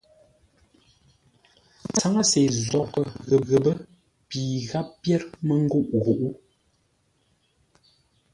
Tsáŋə́se 1.95 2.39
nzóghʼə́ 2.49 3.05
ghəpə́ 3.47 3.75
pi 4.27 4.39
gháp 4.67 4.87
pyér 5.01 5.21
mə́ 5.47 5.57
ngûʼ-ghuʼú. 5.63 6.27